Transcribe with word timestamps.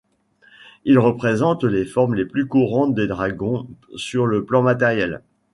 Ils 0.83 0.97
représentent 0.97 1.63
les 1.63 1.85
formes 1.85 2.15
les 2.15 2.25
plus 2.25 2.47
courantes 2.47 2.95
des 2.95 3.05
dragons 3.05 3.67
sur 3.97 4.25
le 4.25 4.43
Plan 4.43 4.63
Matériel. 4.63 5.21